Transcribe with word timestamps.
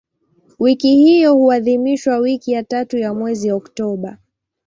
Wiki 0.59 0.95
hiyo 0.95 1.35
huadhimishwa 1.35 2.17
wiki 2.17 2.51
ya 2.51 2.63
tatu 2.63 2.97
ya 2.97 3.13
mwezi 3.13 3.51
Oktoba. 3.51 4.17